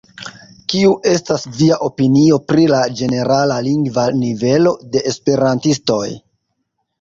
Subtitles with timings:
[0.73, 6.03] Kiu estas via opinio pri la ĝenerala lingva nivelo de esperantistoj?